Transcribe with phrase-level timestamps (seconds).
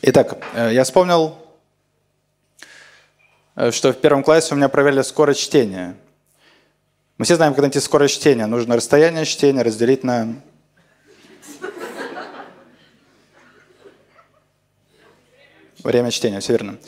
[0.00, 1.36] Итак, э, я вспомнил,
[3.56, 5.96] э, что в первом классе у меня проверили скорость чтения.
[7.18, 8.46] Мы все знаем, когда найти скорость чтения.
[8.46, 10.34] Нужно расстояние чтения разделить на...
[15.84, 16.78] Время чтения, все верно.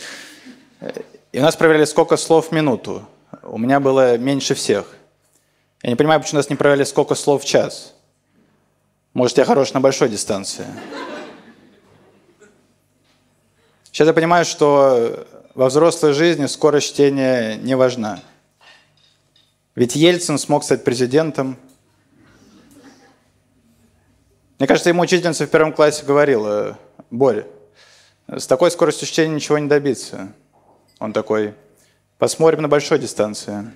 [1.33, 3.07] И у нас проверяли, сколько слов в минуту.
[3.43, 4.87] У меня было меньше всех.
[5.83, 7.93] Я не понимаю, почему нас не проверяли, сколько слов в час.
[9.13, 10.67] Может, я хорош на большой дистанции.
[13.95, 18.21] Сейчас я понимаю, что во взрослой жизни скорость чтения не важна.
[19.77, 21.57] Ведь Ельцин смог стать президентом.
[24.59, 26.77] Мне кажется, ему учительница в первом классе говорила,
[27.13, 27.47] Боря,
[28.27, 30.33] с такой скоростью чтения ничего не добиться.
[30.99, 31.55] Он такой,
[32.19, 33.71] посмотрим на большой дистанции.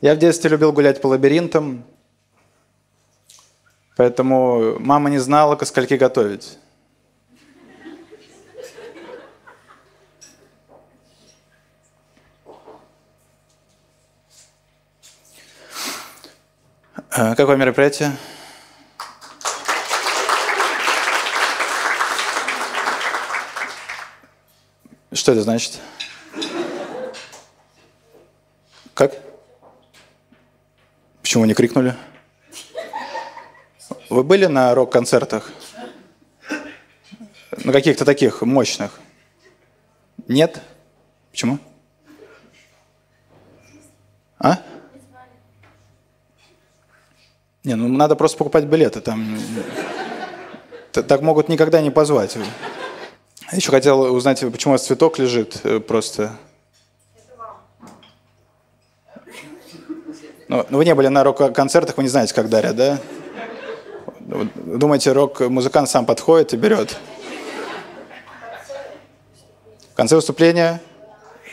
[0.00, 1.84] Я в детстве любил гулять по лабиринтам,
[3.96, 6.58] поэтому мама не знала, ко скольки готовить.
[17.18, 18.16] Какое мероприятие?
[25.12, 25.80] Что это значит?
[28.94, 29.14] Как?
[31.20, 31.96] Почему не крикнули?
[34.08, 35.50] Вы были на рок-концертах?
[37.64, 39.00] На каких-то таких мощных?
[40.28, 40.62] Нет?
[41.32, 41.58] Почему?
[47.68, 49.38] Не, ну надо просто покупать билеты, там
[50.90, 52.34] так могут никогда не позвать.
[53.52, 56.32] Еще хотел узнать, почему у вас цветок лежит э, просто.
[60.48, 62.98] Ну, ну, вы не были на рок-концертах, вы не знаете, как дарят, да?
[64.18, 66.96] Думаете, рок-музыкант сам подходит и берет?
[69.92, 70.80] В конце выступления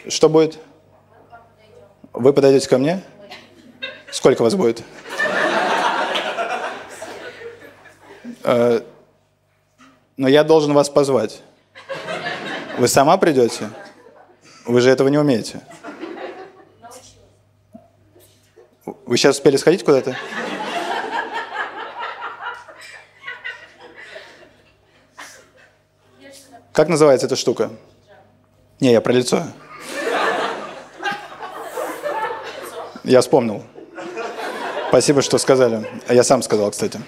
[0.08, 0.60] что будет?
[2.14, 3.04] Вы подойдете ко мне?
[4.14, 4.80] Сколько вас будет?
[4.80, 4.84] Э,
[8.46, 11.42] но я должен вас позвать.
[12.78, 13.70] Вы сама придете?
[14.66, 15.62] Вы же этого не умеете.
[18.86, 20.16] Вы сейчас успели сходить куда-то?
[26.72, 27.72] Как называется эта штука?
[28.80, 29.44] Не, я про лицо.
[33.04, 33.64] Я вспомнил.
[34.90, 35.88] Спасибо, что сказали.
[36.10, 37.00] Я сам сказал, кстати.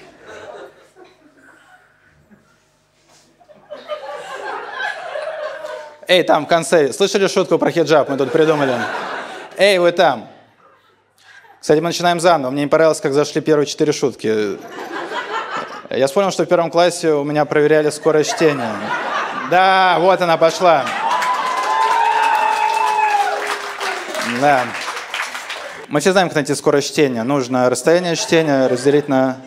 [6.09, 8.07] Эй, там в конце, слышали шутку про хиджаб?
[8.07, 8.73] Мы тут придумали.
[9.57, 10.29] Эй, вы там.
[11.59, 12.49] Кстати, мы начинаем заново.
[12.51, 14.57] Мне не понравилось, как зашли первые четыре шутки.
[15.89, 18.71] Я вспомнил, что в первом классе у меня проверяли скорость чтения.
[19.51, 20.85] Да, вот она пошла.
[24.39, 24.63] Да.
[25.89, 27.23] Мы все знаем, как найти скорость чтения.
[27.23, 29.37] Нужно расстояние чтения разделить на...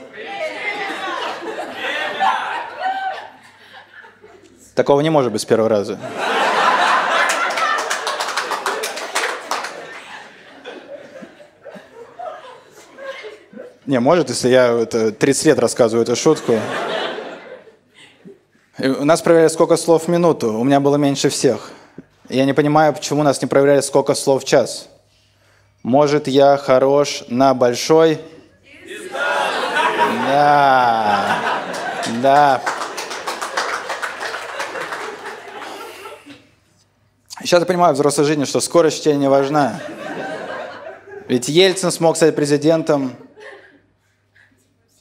[4.74, 5.98] Такого не может быть с первого раза.
[13.90, 16.60] Не, может, если я это, 30 лет рассказываю эту шутку.
[18.78, 20.52] У нас проверяли, сколько слов в минуту.
[20.52, 21.72] У меня было меньше всех.
[22.28, 24.88] Я не понимаю, почему нас не проверяли, сколько слов в час.
[25.82, 28.20] Может, я хорош на большой...
[30.28, 31.38] Да.
[32.22, 32.62] Да.
[37.40, 39.80] Сейчас я понимаю в взрослой жизни, что скорость чтения важна.
[41.26, 43.16] Ведь Ельцин смог стать президентом,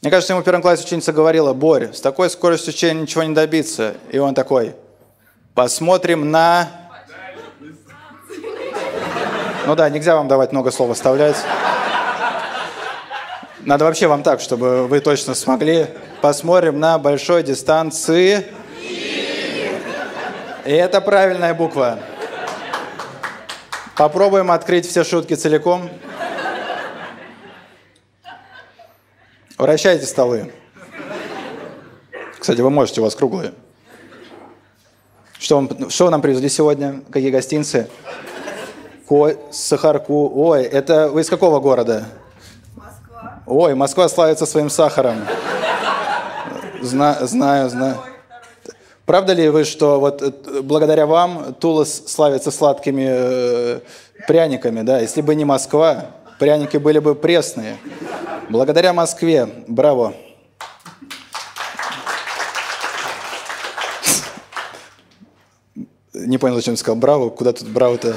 [0.02, 3.36] мне кажется, ему в первом классе ученица говорила, Борь, с такой скоростью чтения ничего не
[3.36, 3.96] добиться.
[4.12, 4.76] И он такой,
[5.54, 6.70] посмотрим на...
[9.66, 11.36] Ну да, нельзя вам давать много слов оставлять.
[13.60, 15.88] Надо вообще вам так, чтобы вы точно смогли.
[16.22, 18.46] Посмотрим на большой дистанции.
[20.66, 22.00] И это правильная буква.
[23.98, 25.90] Попробуем открыть все шутки целиком.
[29.60, 30.54] Вращайте столы.
[32.40, 33.52] Кстати, вы можете, у вас круглые.
[35.38, 37.02] Что, вам, что нам привезли сегодня?
[37.12, 37.90] Какие гостинцы?
[39.10, 40.32] Ко, сахарку.
[40.34, 42.06] Ой, это вы из какого города?
[42.74, 43.44] Москва.
[43.46, 45.26] Ой, Москва славится своим сахаром.
[46.82, 47.98] Зна, знаю, знаю.
[49.06, 53.80] Правда ли вы, что вот э, благодаря вам Тула славится сладкими э,
[54.26, 55.00] пряниками, да?
[55.00, 56.06] Если бы не Москва,
[56.40, 57.78] пряники были бы пресные.
[58.50, 59.48] Благодаря Москве.
[59.68, 60.14] Браво.
[66.30, 67.30] не понял, зачем сказал браво.
[67.30, 68.16] Куда тут браво-то?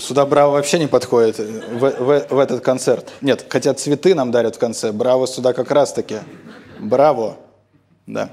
[0.00, 3.12] Сюда браво вообще не подходит в, в, в этот концерт.
[3.20, 4.92] Нет, хотя цветы нам дарят в конце.
[4.92, 6.20] Браво сюда как раз-таки.
[6.80, 7.36] Браво.
[8.06, 8.30] Да.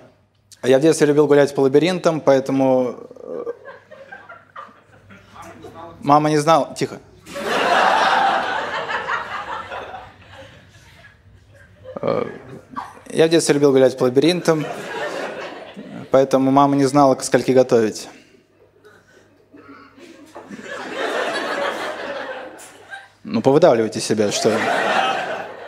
[0.63, 2.95] Я в детстве любил гулять по лабиринтам, поэтому...
[3.21, 3.43] э,
[6.01, 6.73] Мама не знала...
[6.75, 6.99] Тихо.
[12.01, 14.65] Я в детстве любил гулять по лабиринтам,
[16.09, 18.09] поэтому мама не знала, к скольки готовить.
[23.23, 24.57] Ну, повыдавливайте себя, что...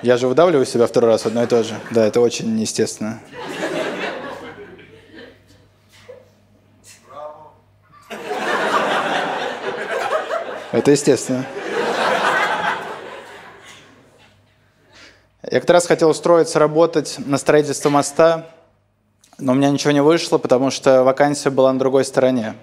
[0.02, 1.76] Я же выдавливаю себя второй раз одно и то же.
[1.92, 3.22] Да, это очень неестественно.
[10.72, 11.46] Это естественно.
[15.54, 18.48] Я как раз хотел устроиться работать на строительство моста,
[19.38, 22.56] но у меня ничего не вышло, потому что вакансия была на другой стороне.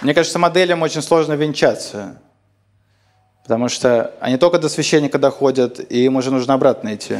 [0.00, 2.22] Мне кажется, моделям очень сложно венчаться,
[3.42, 7.18] потому что они только до священника доходят, и им уже нужно обратно идти.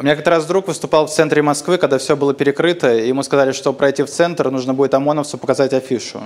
[0.00, 3.22] У меня как раз друг выступал в центре Москвы, когда все было перекрыто, и ему
[3.22, 6.22] сказали, что пройти в центр нужно будет ОМОНовцу показать афишу.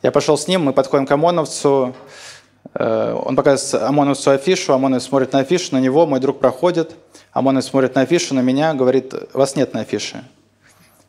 [0.00, 1.92] Я пошел с ним, мы подходим к ОМОНовцу,
[2.72, 6.94] э, он показывает ОМОНовцу афишу, ОМОНовец смотрит на афишу, на него, мой друг проходит,
[7.32, 10.22] ОМОНовец смотрит на афишу, на меня, говорит, вас нет на афише.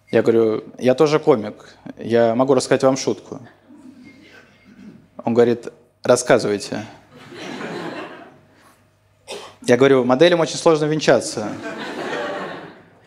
[0.10, 3.42] Я говорю, я тоже комик, я могу рассказать вам шутку.
[5.24, 5.68] Он говорит,
[6.02, 6.84] рассказывайте.
[9.64, 11.50] Я говорю, моделям очень сложно венчаться.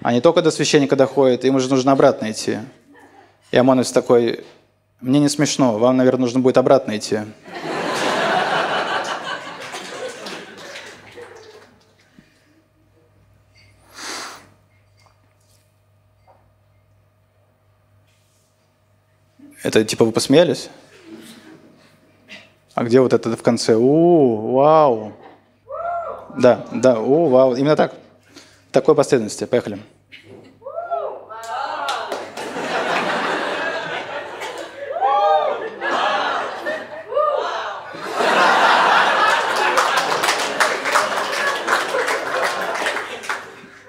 [0.02, 2.58] Они только до священника доходят, им уже нужно обратно идти.
[3.50, 4.44] И ОМОНовец такой,
[5.00, 7.20] мне не смешно, вам, наверное, нужно будет обратно идти.
[19.64, 20.68] Это типа вы посмеялись?
[22.74, 23.74] А где вот это в конце?
[23.74, 25.14] У, вау.
[26.36, 27.54] Да, да, у, вау.
[27.54, 27.94] Именно так.
[28.68, 29.44] В такой последовательности.
[29.44, 29.78] Поехали.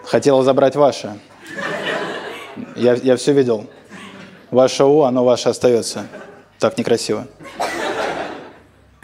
[0.04, 1.20] Хотела забрать ваше.
[2.76, 3.66] Я, я все видел.
[4.52, 6.08] Ваше У, оно ваше остается.
[6.60, 7.28] Так некрасиво.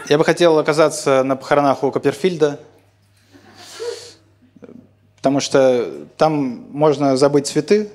[0.07, 2.59] Я бы хотел оказаться на похоронах у Копперфильда,
[5.21, 7.91] потому что там можно забыть цветы,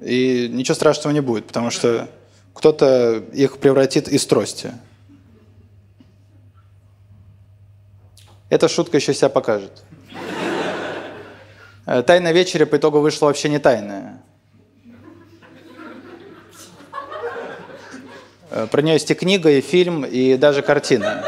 [0.00, 2.08] и ничего страшного не будет, потому что
[2.54, 4.72] кто-то их превратит из трости.
[8.48, 9.84] Эта шутка еще себя покажет.
[11.84, 14.22] Э, Тайна вечеря по итогу вышла вообще не тайная.
[18.50, 21.22] Э, Про нее есть и книга, и фильм, и даже картина.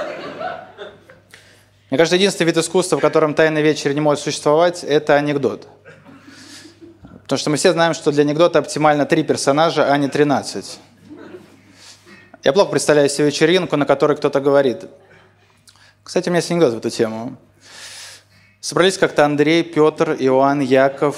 [1.92, 5.68] Мне кажется, единственный вид искусства, в котором тайный вечер не может существовать, это анекдот.
[7.24, 10.78] Потому что мы все знаем, что для анекдота оптимально три персонажа, а не 13.
[12.44, 14.86] Я плохо представляю себе вечеринку, на которой кто-то говорит.
[16.02, 17.36] Кстати, у меня есть анекдот в эту тему.
[18.60, 21.16] Собрались как-то Андрей, Петр, Иоанн, Яков,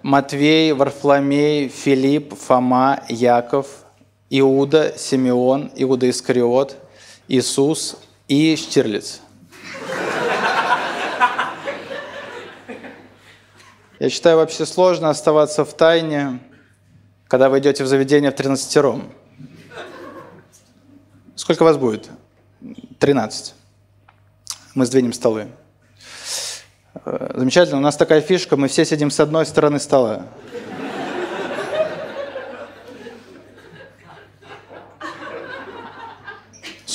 [0.00, 3.66] Матвей, Варфломей, Филипп, Фома, Яков,
[4.30, 6.76] Иуда, Симеон, Иуда Искариот,
[7.28, 9.22] Иисус и Штирлиц.
[13.98, 16.38] Я считаю, вообще сложно оставаться в тайне,
[17.26, 18.70] когда вы идете в заведение в 13
[21.34, 22.08] Сколько вас будет?
[23.00, 23.54] 13.
[24.74, 25.48] Мы сдвинем столы.
[27.04, 27.78] Э, Замечательно.
[27.78, 28.56] У нас такая фишка.
[28.56, 30.26] Мы все сидим с одной стороны стола.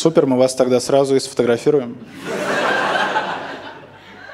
[0.04, 1.98] Супер, мы вас тогда сразу и сфотографируем.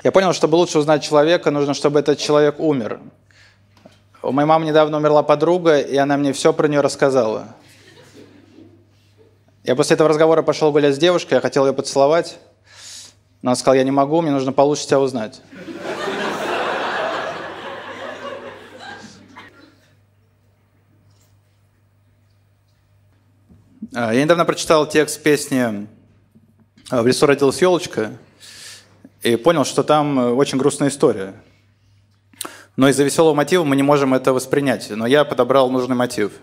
[0.03, 2.99] Я понял, чтобы лучше узнать человека, нужно, чтобы этот человек умер.
[4.23, 7.49] У моей мамы недавно умерла подруга, и она мне все про нее рассказала.
[9.63, 12.39] Я после этого разговора пошел гулять с девушкой, я хотел ее поцеловать,
[13.43, 15.39] но она сказала, я не могу, мне нужно получше тебя узнать.
[23.93, 25.87] А, я недавно прочитал текст песни
[26.89, 28.11] а, «В лесу родилась елочка»
[29.21, 31.33] и понял, что там э, очень грустная история.
[32.75, 34.89] Но из-за веселого мотива мы не можем это воспринять.
[34.89, 36.31] Но я подобрал нужный мотив–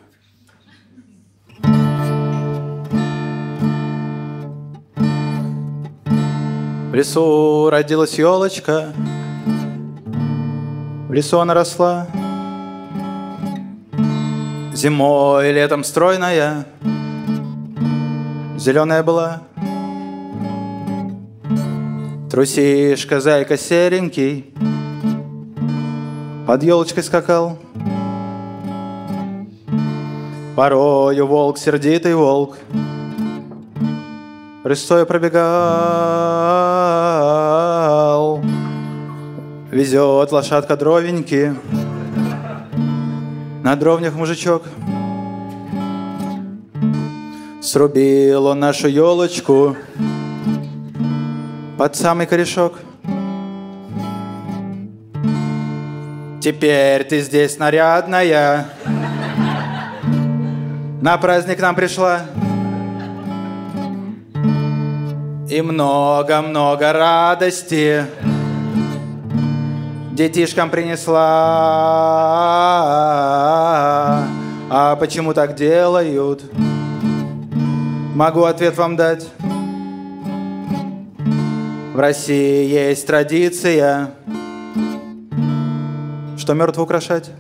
[6.96, 8.94] В лесу родилась елочка,
[11.08, 12.06] в лесу она росла.
[14.72, 16.64] Зимой и летом стройная,
[18.66, 19.42] зеленая была.
[22.28, 24.52] Трусишка, зайка серенький,
[26.48, 27.58] под елочкой скакал.
[30.56, 32.56] Порою волк, сердитый волк,
[34.64, 35.46] рысцой пробегал.
[39.70, 41.54] Везет лошадка дровеньки,
[43.62, 44.64] на дровнях мужичок.
[47.66, 49.76] Срубил он нашу елочку
[51.76, 52.74] под самый корешок.
[56.40, 58.68] Теперь ты здесь нарядная,
[61.02, 62.20] на праздник нам пришла.
[65.50, 68.04] И много-много радости
[70.12, 71.18] детишкам принесла.
[74.70, 76.44] А почему так делают?
[78.16, 79.28] Могу ответ вам дать.
[81.92, 84.10] В России есть традиция,
[86.38, 87.30] что мертвых украшать.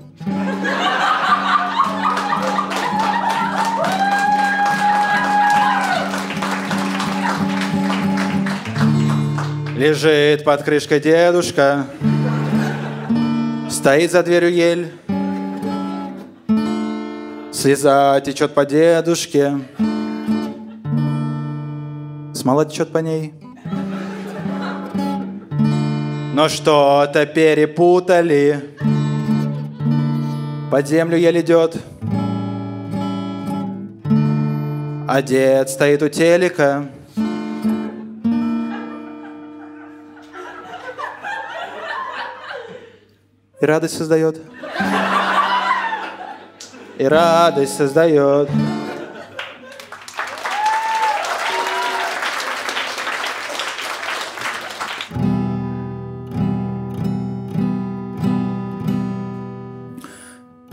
[9.78, 11.86] Лежит под крышкой дедушка,
[13.70, 14.92] Стоит за дверью ель,
[17.50, 19.58] Слеза течет по дедушке,
[22.46, 23.34] Смола течет по ней.
[26.32, 28.76] Но что-то перепутали,
[30.70, 31.76] Под землю ель идет,
[35.08, 36.86] А дед стоит у телека,
[43.60, 44.40] И радость создает.
[46.96, 48.48] И радость создает.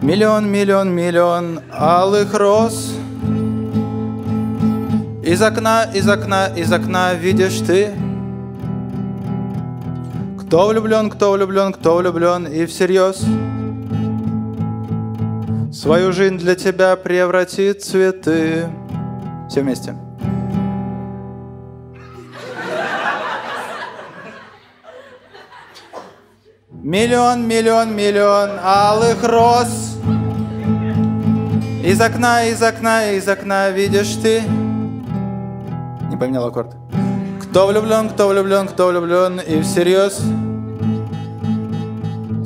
[0.04, 2.92] Миллион, миллион, миллион алых роз.
[5.24, 7.94] Из окна, из окна, из окна видишь ты.
[10.42, 13.24] Кто влюблен, кто влюблен, кто влюблен и всерьез.
[15.74, 18.68] Свою жизнь для тебя превратит цветы.
[19.48, 19.96] Все вместе.
[26.70, 29.93] Миллион, миллион, миллион алых роз
[31.84, 34.42] Из окна, из окна, из окна видишь ты.
[36.10, 36.78] Не поменял аккорд.
[37.42, 40.22] Кто влюблен, кто влюблен, кто влюблен и всерьез.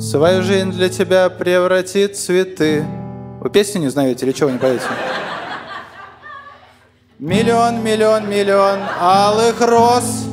[0.00, 2.84] Свою жизнь для тебя превратит цветы.
[3.38, 4.82] Вы песню не знаете или чего не поете?
[7.20, 10.24] Миллион, миллион, миллион алых роз.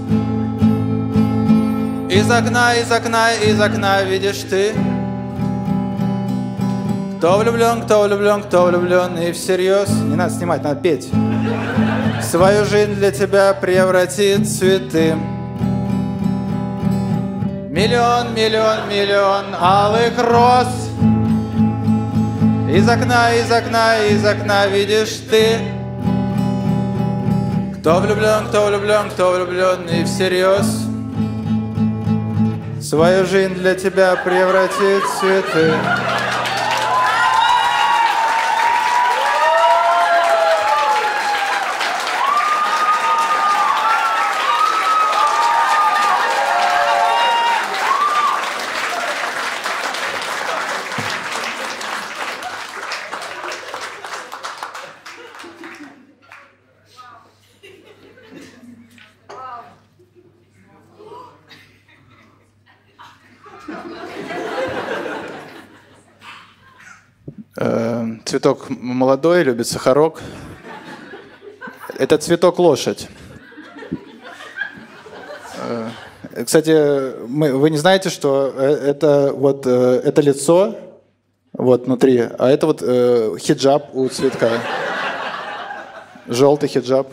[2.09, 4.73] Из окна, из окна, из окна видишь ты
[7.25, 9.17] Кто влюблен, кто влюблен, кто влюблен?
[9.17, 9.89] И всерьез.
[9.89, 11.09] Не надо снимать, надо петь.
[12.21, 15.15] Свою жизнь для тебя превратит цветы
[17.71, 20.67] Миллион, миллион, миллион алых роз.
[22.69, 25.57] Из окна, из окна, из окна видишь ты.
[27.79, 30.67] Кто влюблен, кто влюблен, кто влюблен и всерьез.
[32.79, 35.73] Свою жизнь для тебя превратит цветы
[68.35, 70.21] цветок молодой, любит сахарок.
[71.97, 73.07] Это цветок лошадь.
[75.57, 75.89] Э,
[76.43, 80.75] кстати, мы, вы не знаете, что э, это вот э, это лицо
[81.53, 84.49] вот внутри, а это вот э, хиджаб у цветка.
[86.27, 87.07] Желтый хиджаб.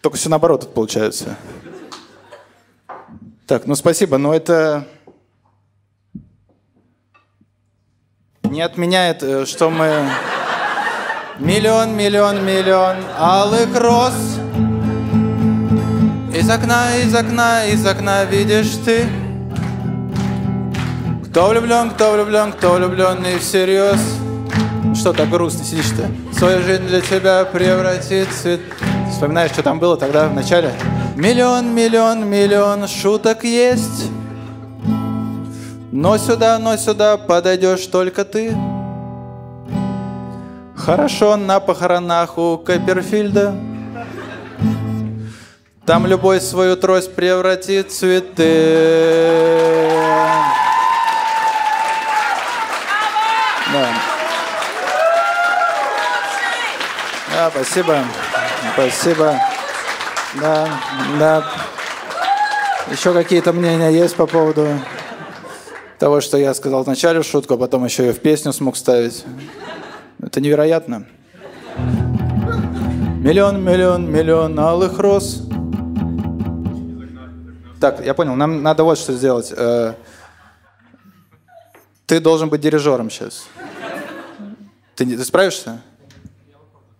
[0.00, 1.36] Только все наоборот тут получается.
[3.46, 4.88] Так, ну спасибо, но это
[8.52, 9.90] не отменяет, что мы
[11.38, 14.12] Миллион, миллион, миллион алых роз.
[16.32, 19.06] Из окна, из окна, из окна видишь ты.
[21.24, 24.00] Кто влюблен, кто влюблен, кто влюбленный всерьез.
[24.94, 26.08] Что так грустно сидишь-то?
[26.38, 28.60] Свою жизнь для тебя превратит цвет.
[29.10, 30.72] Вспоминаешь, что там было тогда в начале?
[31.16, 34.10] Миллион, миллион, миллион шуток есть
[35.92, 38.56] Но сюда, но сюда подойдешь только ты
[40.74, 43.54] Хорошо на похоронах у Копперфильда
[45.84, 49.02] Там любой свою трость превратит в цветы
[53.70, 53.88] Да.
[57.34, 57.98] Да, спасибо.
[58.74, 59.38] Спасибо.
[60.34, 60.68] Да,
[61.18, 61.44] да.
[62.90, 64.68] Еще какие-то мнения есть по поводу
[66.02, 69.24] того, что я сказал вначале в шутку, а потом еще и в песню смог ставить.
[70.20, 71.06] Это невероятно.
[73.20, 75.42] Миллион, миллион, миллион алых роз.
[77.80, 79.52] Так, я понял, нам надо вот что сделать.
[79.56, 79.94] Э,
[82.06, 83.44] ты должен быть дирижером сейчас.
[84.96, 85.82] Ты, ты справишься?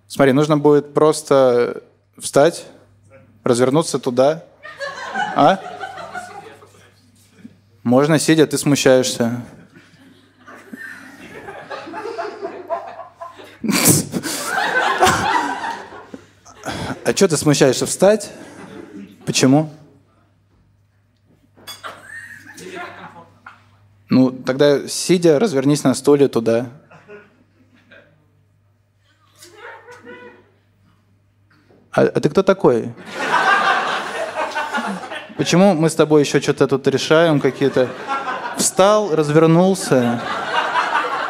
[0.07, 1.83] Смотри, нужно будет просто
[2.21, 2.67] встать,
[3.43, 4.45] развернуться туда.
[5.35, 5.59] А?
[7.83, 9.43] Можно сидя, ты смущаешься.
[17.05, 17.87] А что ты смущаешься?
[17.87, 18.31] Встать?
[19.27, 19.73] Почему?
[24.09, 26.71] Ну, тогда сидя, развернись на стуле туда.
[31.91, 32.95] А, а ты кто такой?
[35.43, 37.89] Почему мы с тобой еще что-то тут решаем какие-то?
[38.57, 40.21] Встал, развернулся.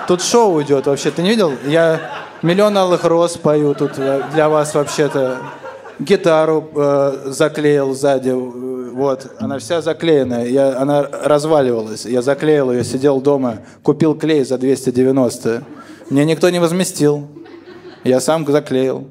[0.06, 1.10] Тут шоу идет вообще.
[1.10, 1.54] Ты не видел?
[1.66, 1.98] Я
[2.42, 5.38] миллион алых роз пою тут э, для вас вообще-то.
[5.98, 8.28] Гитару э, заклеил сзади.
[8.28, 10.44] э, Вот, она вся заклеенная.
[10.44, 12.04] Я, она разваливалась.
[12.04, 15.62] Я заклеил ее, сидел дома, купил клей за 290.
[16.10, 17.28] Мне никто не возместил.
[18.04, 19.08] Я сам заклеил.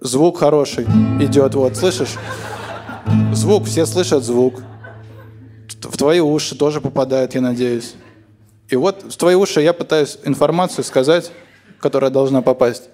[0.00, 0.84] Звук хороший
[1.20, 2.16] идет, вот, слышишь?
[3.32, 4.62] Звук, все слышат звук.
[5.82, 7.94] В твои уши тоже попадает, я надеюсь.
[8.68, 11.30] И вот в твои уши я пытаюсь информацию сказать,
[11.80, 12.90] которая должна попасть.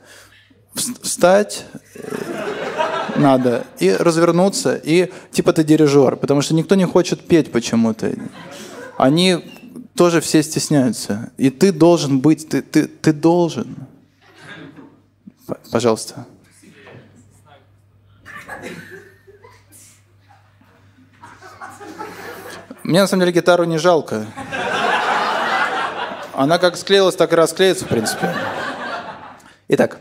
[0.74, 2.00] Вс- Встать э,
[3.16, 8.12] надо и развернуться, и типа ты дирижер, потому что никто не хочет петь почему-то.
[8.98, 9.38] Они
[9.96, 11.32] тоже все стесняются.
[11.38, 13.76] И ты должен быть, ты, ты, ты должен.
[15.70, 16.26] Пожалуйста.
[22.84, 24.26] Мне на самом деле гитару не жалко.
[26.34, 28.34] Она как склеилась, так и расклеится, в принципе.
[29.68, 29.98] Итак.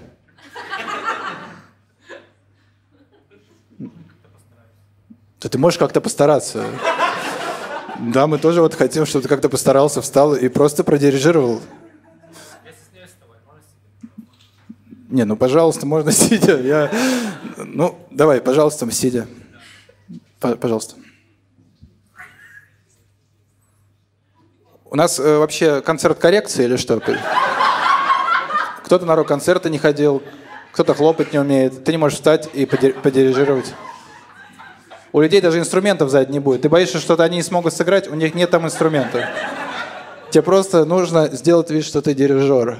[5.40, 6.66] Да ты можешь как-то постараться.
[8.00, 11.62] Да, мы тоже вот хотим, чтобы ты как-то постарался, встал и просто продирижировал.
[15.10, 16.58] Не, ну, пожалуйста, можно сидя.
[16.58, 16.92] Я...
[17.58, 19.28] Ну, давай, пожалуйста, сидя.
[20.40, 20.96] Пожалуйста.
[24.94, 27.02] У нас э, вообще концерт коррекции или что?
[28.84, 30.22] Кто-то на рок-концерты не ходил,
[30.72, 31.84] кто-то хлопать не умеет.
[31.84, 33.74] Ты не можешь встать и поди- подирижировать.
[35.12, 36.62] У людей даже инструментов сзади не будет.
[36.62, 39.24] Ты боишься, что они не смогут сыграть, у них нет там инструментов.
[40.30, 42.78] Тебе просто нужно сделать вид, что ты дирижер.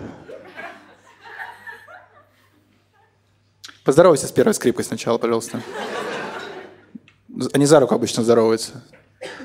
[3.84, 5.62] Поздоровайся с первой скрипкой сначала, пожалуйста.
[7.54, 8.84] Они за руку обычно здороваются.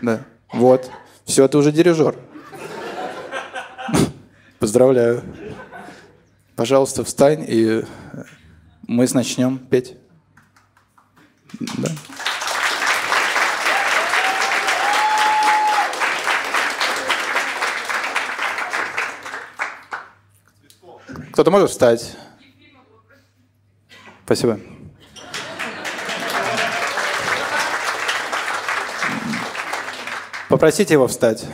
[0.03, 0.21] Да.
[0.53, 0.91] Вот.
[1.25, 2.15] Все, ты уже дирижер.
[4.59, 5.23] Поздравляю.
[6.57, 7.85] Пожалуйста, встань, и
[8.89, 9.97] мы начнем петь.
[11.77, 11.89] Да.
[21.33, 22.17] Кто-то может встать?
[24.25, 24.59] Спасибо.
[30.49, 31.47] Попросите его встать.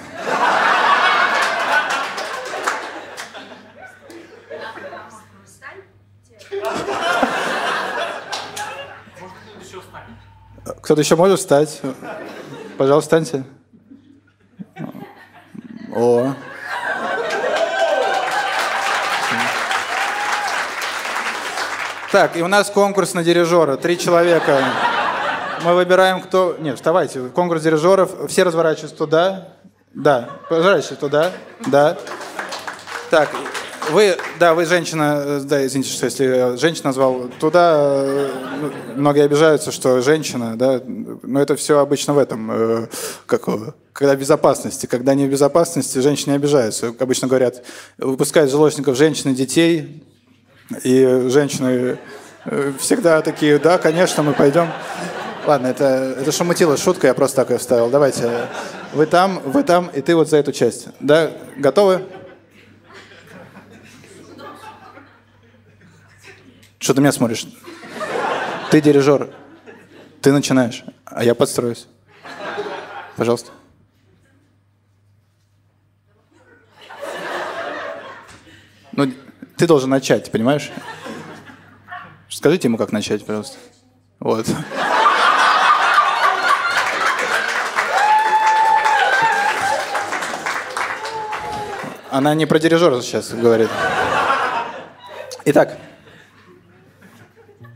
[10.94, 11.80] Кто-то еще может встать?
[12.78, 13.44] Пожалуйста, встаньте.
[15.92, 16.32] О.
[22.12, 23.76] Так, и у нас конкурс на дирижера.
[23.76, 24.60] Три человека.
[25.64, 26.54] Мы выбираем, кто...
[26.60, 27.22] Нет, вставайте.
[27.22, 28.30] Конкурс дирижеров.
[28.30, 29.48] Все разворачиваются туда.
[29.94, 31.32] Да, разворачивайтесь туда.
[31.66, 31.96] Да.
[33.10, 33.30] Так,
[33.90, 38.30] Вы, да, вы женщина, э, да, извините, что если женщина назвал, туда э,
[38.96, 42.86] многие обижаются, что женщина, да, но это все обычно в этом, э,
[43.26, 43.42] как,
[43.92, 44.86] когда в безопасности.
[44.86, 46.94] Когда не в безопасности, женщины обижаются.
[46.98, 47.62] Обычно говорят,
[47.98, 50.02] выпускают заложников женщин и детей,
[50.82, 51.98] и женщины
[52.78, 54.70] всегда такие, да, конечно, мы пойдем.
[55.46, 57.90] Ладно, это, это шумутило шутка, я просто так ее вставил.
[57.90, 58.48] Давайте,
[58.94, 60.86] вы там, вы там, и ты вот за эту часть.
[61.00, 62.02] Да, готовы?
[66.84, 67.46] Что ты меня смотришь?
[68.70, 69.30] Ты дирижер.
[70.20, 71.86] Ты начинаешь, а я подстроюсь.
[73.16, 73.52] Пожалуйста.
[78.92, 79.10] Ну,
[79.56, 80.70] ты должен начать, понимаешь?
[82.28, 83.56] Скажите ему, как начать, пожалуйста.
[84.20, 84.46] Вот.
[92.10, 93.70] Она не про дирижера сейчас говорит.
[95.46, 95.78] Итак,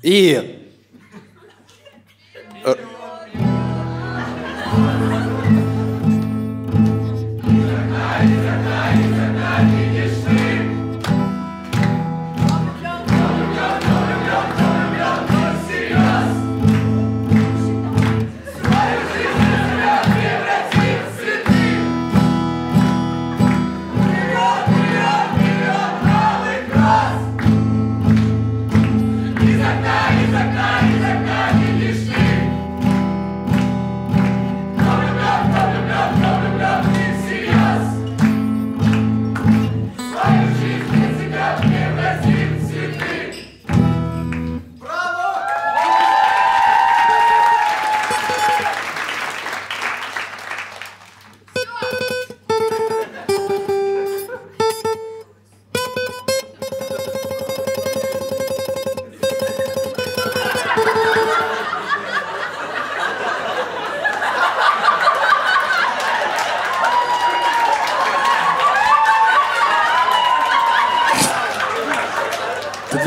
[0.09, 0.58] и...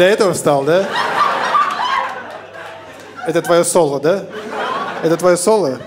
[0.02, 0.84] для этого встал, да?
[3.28, 4.24] Это твое соло, да?
[5.04, 5.78] Это твое соло?